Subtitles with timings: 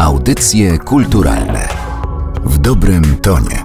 [0.00, 1.68] Audycje kulturalne
[2.44, 3.64] w dobrym tonie.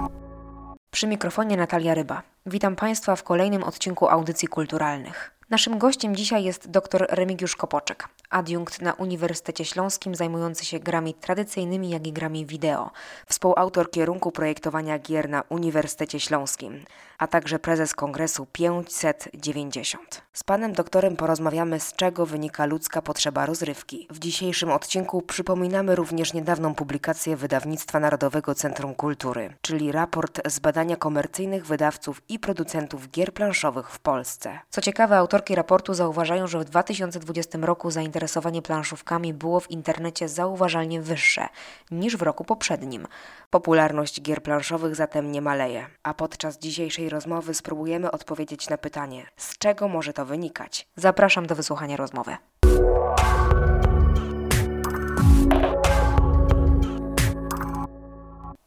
[0.90, 2.22] Przy mikrofonie Natalia Ryba.
[2.46, 5.35] Witam Państwa w kolejnym odcinku audycji kulturalnych.
[5.50, 11.90] Naszym gościem dzisiaj jest dr Remigiusz Kopoczek, adiunkt na Uniwersytecie Śląskim zajmujący się grami tradycyjnymi,
[11.90, 12.90] jak i grami wideo,
[13.26, 16.84] współautor kierunku projektowania gier na Uniwersytecie Śląskim,
[17.18, 20.22] a także prezes kongresu 590.
[20.32, 24.06] Z panem doktorem porozmawiamy, z czego wynika ludzka potrzeba rozrywki.
[24.10, 30.96] W dzisiejszym odcinku przypominamy również niedawną publikację Wydawnictwa Narodowego Centrum Kultury, czyli raport z badania
[30.96, 34.58] komercyjnych wydawców i producentów gier planszowych w Polsce.
[34.70, 41.02] Co ciekawe, autorki raportu zauważają, że w 2020 roku zainteresowanie planszówkami było w internecie zauważalnie
[41.02, 41.48] wyższe
[41.90, 43.06] niż w roku poprzednim.
[43.50, 49.58] Popularność gier planszowych zatem nie maleje, a podczas dzisiejszej rozmowy spróbujemy odpowiedzieć na pytanie, z
[49.58, 50.88] czego może to wynikać.
[50.96, 52.36] Zapraszam do wysłuchania rozmowy.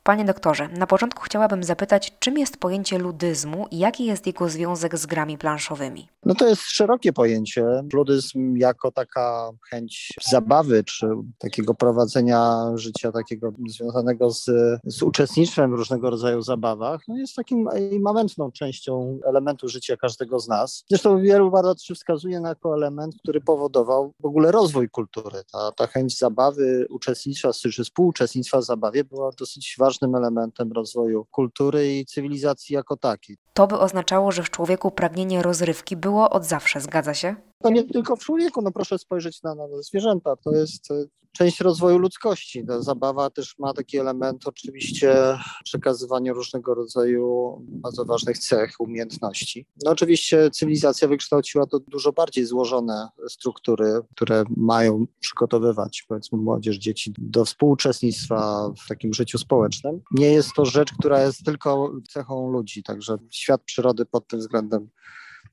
[0.09, 4.97] Panie doktorze, na początku chciałabym zapytać, czym jest pojęcie ludyzmu i jaki jest jego związek
[4.97, 6.07] z grami planszowymi?
[6.25, 7.65] No to jest szerokie pojęcie.
[7.93, 14.45] Ludyzm jako taka chęć zabawy, czy takiego prowadzenia życia takiego związanego z,
[14.83, 20.47] z uczestnictwem w różnego rodzaju zabawach, no jest takim immamentną częścią elementu życia każdego z
[20.47, 20.85] nas.
[20.89, 25.41] Zresztą wielu badaczy wskazuje na jako element, który powodował w ogóle rozwój kultury.
[25.51, 31.25] Ta, ta chęć zabawy, uczestnictwa, czy współuczestnictwa w zabawie była dosyć ważna ważnym elementem rozwoju
[31.31, 33.37] kultury i cywilizacji jako takiej.
[33.53, 37.35] To by oznaczało, że w człowieku pragnienie rozrywki było od zawsze, zgadza się?
[37.63, 40.35] To nie tylko w człowieku, no proszę spojrzeć na, na zwierzęta.
[40.35, 42.65] To jest e, część rozwoju ludzkości.
[42.65, 49.65] Ta zabawa też ma taki element oczywiście przekazywania różnego rodzaju bardzo ważnych cech, umiejętności.
[49.85, 57.13] No oczywiście cywilizacja wykształciła to dużo bardziej złożone struktury, które mają przygotowywać powiedzmy młodzież, dzieci
[57.17, 60.01] do współuczestnictwa w takim życiu społecznym.
[60.11, 64.89] Nie jest to rzecz, która jest tylko cechą ludzi, także świat przyrody pod tym względem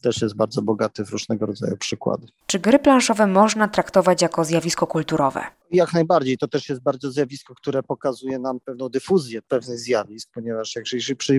[0.02, 2.26] też jest bardzo bogaty w różnego rodzaju przykłady.
[2.46, 5.40] Czy gry planszowe można traktować jako zjawisko kulturowe?
[5.70, 6.38] Jak najbardziej.
[6.38, 10.84] To też jest bardzo zjawisko, które pokazuje nam pewną dyfuzję pewnych zjawisk, ponieważ jak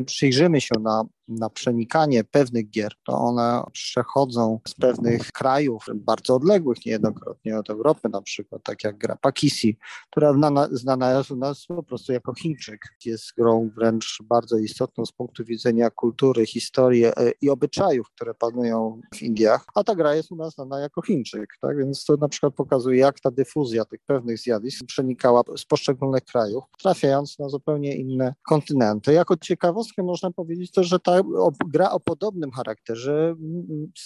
[0.05, 6.85] przyjrzymy się na, na przenikanie pewnych gier, to one przechodzą z pewnych krajów bardzo odległych
[6.85, 9.77] niejednokrotnie od Europy na przykład, tak jak gra Pakisi,
[10.11, 12.81] która znana, znana jest u nas po prostu jako Chińczyk.
[13.05, 19.01] Jest grą wręcz bardzo istotną z punktu widzenia kultury, historii e, i obyczajów, które panują
[19.15, 21.77] w Indiach, a ta gra jest u nas znana jako Chińczyk, tak?
[21.77, 26.63] Więc to na przykład pokazuje, jak ta dyfuzja tych pewnych zjawisk przenikała z poszczególnych krajów,
[26.81, 29.13] trafiając na zupełnie inne kontynenty.
[29.13, 31.21] Jako ciekawostkę można powiedzieć też, że ta
[31.67, 33.35] gra o podobnym charakterze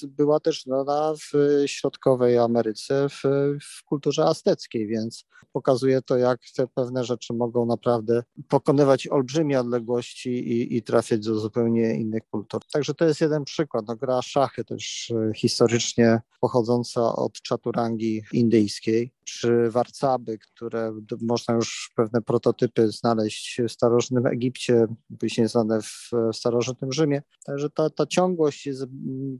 [0.07, 3.21] była też znana w środkowej Ameryce, w,
[3.61, 10.29] w kulturze azteckiej, więc pokazuje to, jak te pewne rzeczy mogą naprawdę pokonywać olbrzymie odległości
[10.29, 12.61] i, i trafiać do zupełnie innych kultur.
[12.73, 13.85] Także to jest jeden przykład.
[13.87, 21.91] No, gra szachy też e, historycznie pochodząca od czaturangi indyjskiej, czy warcaby, które można już
[21.95, 24.87] pewne prototypy znaleźć w starożytnym Egipcie,
[25.19, 27.21] później znane w starożytnym Rzymie.
[27.45, 28.85] Także ta, ta ciągłość jest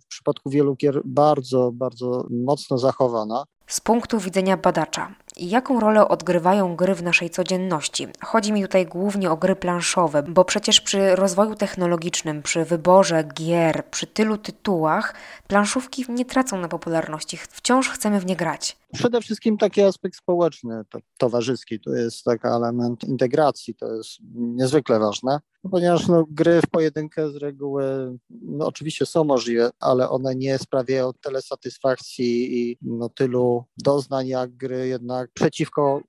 [0.04, 3.44] w przypadku wielu gier bardzo, bardzo mocno zachowana.
[3.72, 8.08] Z punktu widzenia badacza, jaką rolę odgrywają gry w naszej codzienności?
[8.24, 13.86] Chodzi mi tutaj głównie o gry planszowe, bo przecież przy rozwoju technologicznym, przy wyborze gier,
[13.86, 15.14] przy tylu tytułach,
[15.48, 17.38] planszówki nie tracą na popularności.
[17.38, 18.78] Wciąż chcemy w nie grać.
[18.94, 20.82] Przede wszystkim taki aspekt społeczny,
[21.18, 25.40] towarzyski, to jest taki element integracji, to jest niezwykle ważne,
[25.70, 27.84] ponieważ no, gry w pojedynkę z reguły
[28.30, 34.56] no, oczywiście są możliwe, ale one nie sprawiają tyle satysfakcji i no, tylu doznań jak
[34.56, 36.02] gry jednak przeciwko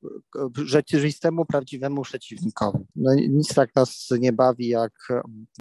[0.65, 2.79] rzeczywistemu, prawdziwemu przeciwnikowi.
[2.97, 4.93] No, nic tak nas nie bawi jak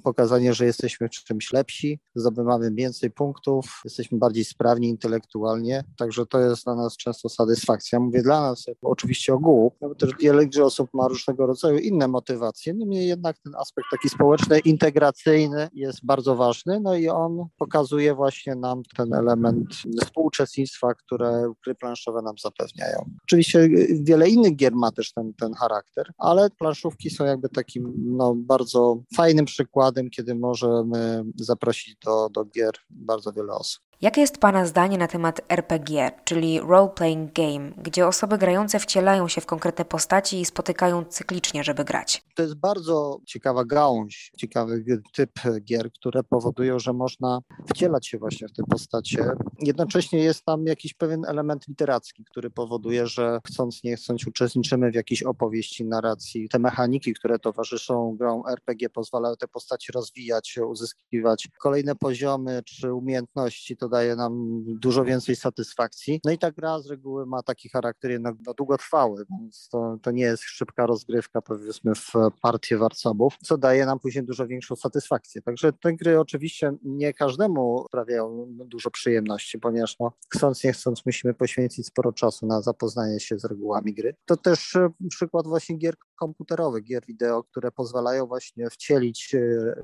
[0.03, 6.63] pokazanie, że jesteśmy czymś lepsi, zdobywamy więcej punktów, jesteśmy bardziej sprawni intelektualnie, także to jest
[6.63, 7.99] dla nas często często satysfakcja.
[7.99, 12.73] Mówię dla nas, oczywiście ogółu, no bo też wiele osób ma różnego rodzaju inne motywacje,
[12.73, 18.55] niemniej jednak ten aspekt taki społeczny, integracyjny jest bardzo ważny, no i on pokazuje właśnie
[18.55, 19.67] nam ten element
[20.03, 23.09] współuczestnictwa, które gry planszowe nam zapewniają.
[23.23, 23.69] Oczywiście
[24.01, 29.03] wiele innych gier ma też ten, ten charakter, ale planszówki są jakby takim no, bardzo
[29.15, 33.90] fajnym przykładem, kiedy możemy zaprosić do, do gier bardzo wiele osób.
[34.01, 39.27] Jakie jest Pana zdanie na temat RPG, czyli Role Playing Game, gdzie osoby grające wcielają
[39.27, 42.23] się w konkretne postaci i spotykają cyklicznie, żeby grać?
[42.35, 44.83] To jest bardzo ciekawa gałąź, ciekawy
[45.13, 45.31] typ
[45.63, 47.39] gier, które powodują, że można
[47.69, 49.25] wcielać się właśnie w te postacie.
[49.59, 54.95] Jednocześnie jest tam jakiś pewien element literacki, który powoduje, że chcąc nie chcąc uczestniczymy w
[54.95, 56.49] jakiejś opowieści, narracji.
[56.49, 63.77] Te mechaniki, które towarzyszą grą RPG pozwalają te postaci rozwijać, uzyskiwać kolejne poziomy czy umiejętności.
[63.77, 66.21] To daje nam dużo więcej satysfakcji.
[66.25, 70.11] No i ta gra z reguły ma taki charakter jednak no, długotrwały, więc to, to
[70.11, 75.41] nie jest szybka rozgrywka powiedzmy w partię warcobów, co daje nam później dużo większą satysfakcję.
[75.41, 81.33] Także te gry oczywiście nie każdemu sprawiają dużo przyjemności, ponieważ no, chcąc nie chcąc musimy
[81.33, 84.15] poświęcić sporo czasu na zapoznanie się z regułami gry.
[84.25, 89.39] To też e, przykład właśnie gier komputerowych, gier wideo, które pozwalają właśnie wcielić e,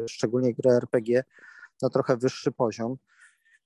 [0.07, 1.23] szczególnie grę RPG
[1.81, 2.97] na trochę wyższy poziom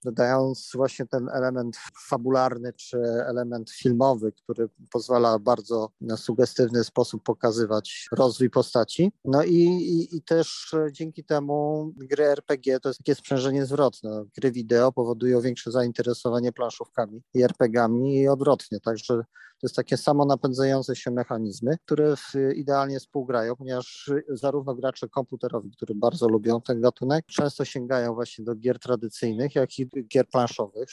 [0.03, 1.77] dodając właśnie ten element
[2.09, 9.11] fabularny czy element filmowy, który pozwala bardzo na sugestywny sposób pokazywać rozwój postaci.
[9.25, 14.23] No i, i, i też dzięki temu gry RPG to jest takie sprzężenie zwrotne.
[14.37, 19.23] Gry wideo powodują większe zainteresowanie planszówkami i RPGami i odwrotnie, także
[19.61, 22.15] to jest takie samo napędzające się mechanizmy, które
[22.55, 28.55] idealnie współgrają, ponieważ zarówno gracze komputerowi, którzy bardzo lubią ten gatunek, często sięgają właśnie do
[28.55, 30.89] gier tradycyjnych, jak i gier planszowych,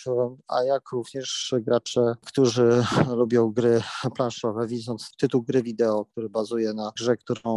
[0.48, 2.84] a jak również gracze, którzy
[3.16, 3.80] lubią gry
[4.16, 7.50] planszowe, widząc tytuł gry wideo, który bazuje na grze, którą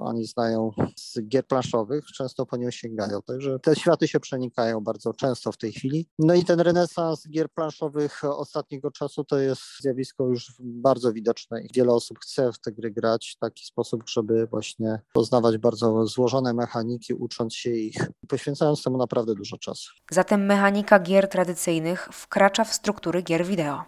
[0.00, 3.22] oni znają z gier planszowych, często po nią sięgają.
[3.22, 6.06] Także te światy się przenikają bardzo często w tej chwili.
[6.18, 11.68] No i ten renesans gier planszowych ostatniego czasu to jest zjawisko już bardzo widoczne i
[11.74, 16.54] wiele osób chce w te gry grać w taki sposób, żeby właśnie poznawać bardzo złożone
[16.54, 17.96] mechaniki, ucząc się ich,
[18.28, 19.90] poświęcając temu naprawdę dużo czasu.
[20.10, 20.46] Zatem
[20.84, 23.84] mechanika gier tradycyjnych wkracza w struktury gier wideo.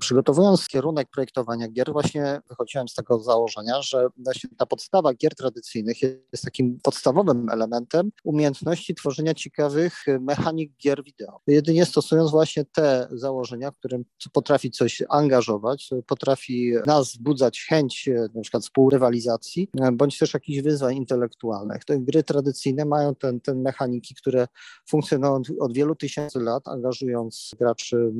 [0.00, 6.02] Przygotowując kierunek projektowania gier, właśnie wychodziłem z tego założenia, że właśnie ta podstawa gier tradycyjnych
[6.02, 11.40] jest takim podstawowym elementem umiejętności tworzenia ciekawych mechanik gier wideo.
[11.46, 18.40] Jedynie stosując właśnie te założenia, w którym potrafi coś angażować, potrafi nas wzbudzać chęć na
[18.42, 21.84] przykład współrywalizacji, bądź też jakichś wyzwań intelektualnych.
[21.84, 24.48] Te gry tradycyjne mają ten, ten mechaniki, które
[24.88, 28.12] funkcjonują od wielu tysięcy lat, angażując graczy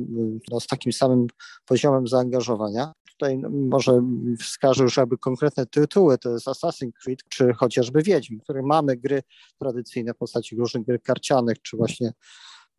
[0.51, 1.27] no, z takim samym
[1.65, 2.93] poziomem zaangażowania.
[3.11, 4.01] Tutaj no, może
[4.39, 9.21] wskażę już aby konkretne tytuły, to jest Assassin's Creed, czy chociażby Wiedźmin, w mamy gry
[9.59, 12.13] tradycyjne w postaci różnych gier karcianych, czy właśnie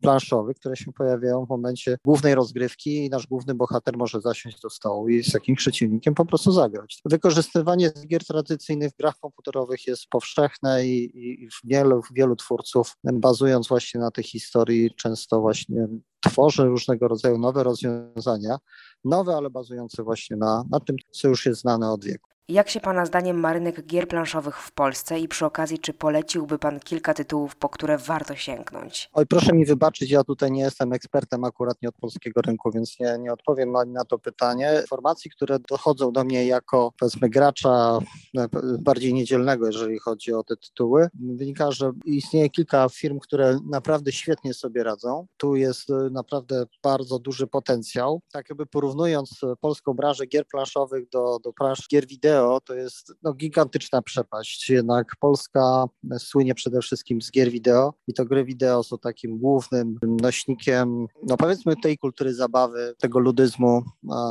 [0.03, 4.69] planszowych, które się pojawiają w momencie głównej rozgrywki i nasz główny bohater może zasiąść do
[4.69, 7.01] stołu i z jakimś przeciwnikiem po prostu zagrać.
[7.05, 13.99] Wykorzystywanie gier tradycyjnych w grach komputerowych jest powszechne i, i wielu, wielu twórców, bazując właśnie
[13.99, 15.87] na tej historii, często właśnie
[16.21, 18.57] tworzy różnego rodzaju nowe rozwiązania,
[19.05, 22.32] nowe, ale bazujące właśnie na, na tym, co już jest znane od wieku.
[22.49, 26.59] Jak się Pana zdaniem ma rynek gier planszowych w Polsce i przy okazji, czy poleciłby
[26.59, 29.09] Pan kilka tytułów, po które warto sięgnąć?
[29.13, 32.99] Oj, proszę mi wybaczyć, ja tutaj nie jestem ekspertem akurat nie od polskiego rynku, więc
[32.99, 34.71] nie, nie odpowiem na to pytanie.
[34.81, 37.99] Informacji, które dochodzą do mnie jako powiedzmy gracza
[38.37, 38.47] e,
[38.79, 44.53] bardziej niedzielnego, jeżeli chodzi o te tytuły, wynika, że istnieje kilka firm, które naprawdę świetnie
[44.53, 45.27] sobie radzą.
[45.37, 48.21] Tu jest e, naprawdę bardzo duży potencjał.
[48.31, 53.13] Tak jakby porównując polską branżę gier planszowych do, do branż gier wideo, wideo to jest
[53.23, 54.69] no, gigantyczna przepaść.
[54.69, 55.85] Jednak Polska
[56.17, 61.37] słynie przede wszystkim z gier wideo i to gry wideo są takim głównym nośnikiem, no
[61.37, 63.83] powiedzmy, tej kultury zabawy, tego ludyzmu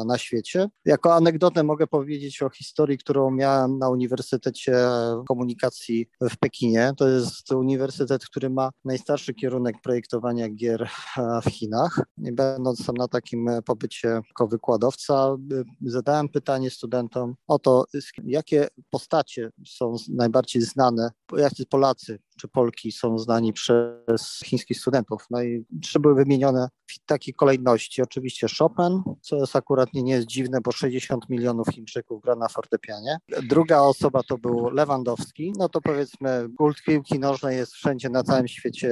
[0.06, 0.69] na świecie.
[0.84, 4.76] Jako anegdotę mogę powiedzieć o historii, którą miałem na Uniwersytecie
[5.28, 6.92] Komunikacji w Pekinie.
[6.97, 10.88] To jest uniwersytet, który ma najstarszy kierunek projektowania gier
[11.47, 12.00] w Chinach.
[12.18, 15.37] I będąc tam na takim pobycie jako wykładowca,
[15.87, 17.85] zadałem pytanie studentom o to,
[18.25, 25.26] jakie postacie są najbardziej znane, jacy Polacy czy Polki są znani przez chińskich studentów.
[25.30, 28.02] No i trzy były wymienione w takiej kolejności.
[28.02, 32.48] Oczywiście Chopin, co jest akurat nie, nie jest dziwne, bo 60 milionów Chińczyków gra na
[32.48, 33.16] fortepianie.
[33.42, 38.48] Druga osoba to był Lewandowski, no to powiedzmy kult piłki nożnej jest wszędzie na całym
[38.48, 38.90] świecie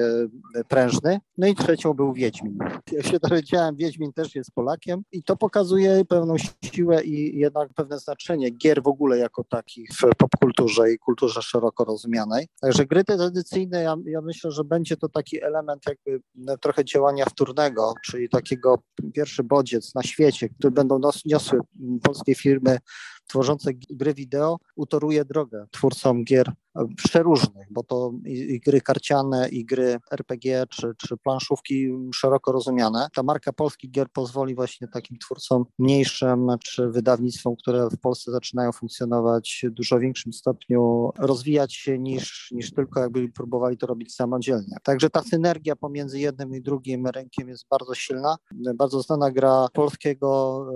[0.69, 1.21] prężny.
[1.39, 2.59] No i trzecią był Wiedźmin.
[2.93, 7.99] Jak się dowiedziałem, Wiedźmin też jest Polakiem i to pokazuje pewną siłę i jednak pewne
[7.99, 12.49] znaczenie gier w ogóle jako takich w popkulturze i kulturze szeroko rozumianej.
[12.61, 16.85] Także gry te tradycyjne, ja, ja myślę, że będzie to taki element jakby no, trochę
[16.85, 18.79] działania wtórnego, czyli takiego
[19.15, 21.61] pierwszy bodziec na świecie, który będą niosły
[22.03, 22.79] polskie firmy
[23.27, 26.53] tworzące gry wideo utoruje drogę twórcom gier
[26.97, 33.09] przeróżnych, bo to i, gry karciane, i gry RPG, czy, czy planszówki szeroko rozumiane.
[33.15, 38.73] Ta marka polskich gier pozwoli właśnie takim twórcom mniejszym, czy wydawnictwom, które w Polsce zaczynają
[38.73, 44.77] funkcjonować w dużo większym stopniu, rozwijać się niż, niż tylko jakby próbowali to robić samodzielnie.
[44.83, 48.37] Także ta synergia pomiędzy jednym i drugim rynkiem jest bardzo silna.
[48.75, 50.67] Bardzo znana gra polskiego,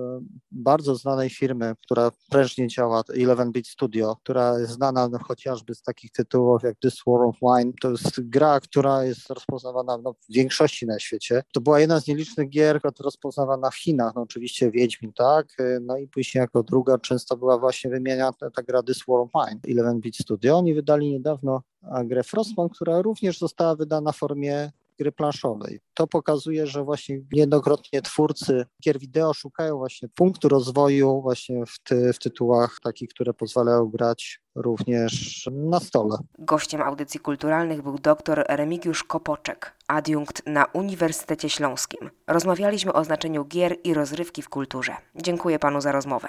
[0.51, 5.83] bardzo znanej firmy, która prężnie działa, Eleven Beat Studio, która jest znana no, chociażby z
[5.85, 7.73] takich tytułów jak This War of Wine.
[7.81, 11.43] To jest gra, która jest rozpoznawana no, w większości na świecie.
[11.53, 14.13] To była jedna z nielicznych gier, która rozpoznawana w Chinach.
[14.15, 15.47] No, oczywiście Wiedźmin, tak?
[15.81, 19.61] No i później jako druga często była właśnie wymieniana ta gra This War of Wine,
[19.69, 20.59] Eleven Beat Studio.
[20.59, 21.63] Oni wydali niedawno
[22.05, 25.81] grę Frostman, która również została wydana w formie gry planszowej.
[25.95, 32.13] To pokazuje, że właśnie niejednokrotnie twórcy gier wideo szukają właśnie punktu rozwoju właśnie w, ty,
[32.13, 36.19] w tytułach takich, które pozwalają grać również na stole.
[36.39, 42.11] Gościem audycji kulturalnych był dr Remigiusz Kopoczek, adiunkt na Uniwersytecie Śląskim.
[42.27, 44.97] Rozmawialiśmy o znaczeniu gier i rozrywki w kulturze.
[45.17, 46.29] Dziękuję panu za rozmowę.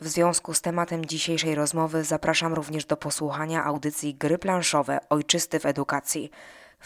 [0.00, 5.66] W związku z tematem dzisiejszej rozmowy zapraszam również do posłuchania audycji Gry planszowe Ojczysty w
[5.66, 6.30] edukacji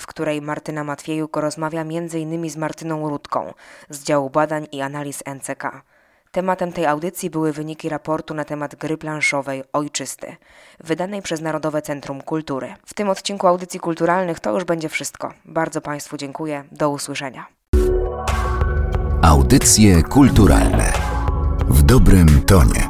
[0.01, 2.51] w której Martyna Matwiejuk rozmawia m.in.
[2.51, 3.53] z Martyną Rudką
[3.91, 5.83] z działu badań i analiz NCK.
[6.33, 10.37] Tematem tej audycji były wyniki raportu na temat gry planszowej Ojczysty,
[10.85, 12.75] wydanej przez Narodowe Centrum Kultury.
[12.87, 15.33] W tym odcinku audycji kulturalnych to już będzie wszystko.
[15.45, 16.65] Bardzo Państwu dziękuję.
[16.73, 17.47] Do usłyszenia.
[19.23, 20.93] Audycje kulturalne
[21.69, 22.90] w dobrym tonie.